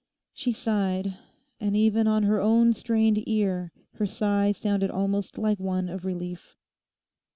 [0.33, 1.15] She sighed;
[1.59, 6.55] and even on her own strained ear her sigh sounded almost like one of relief.